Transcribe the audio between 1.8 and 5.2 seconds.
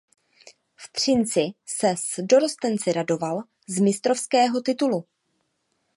s dorostenci radoval z mistrovského titulu.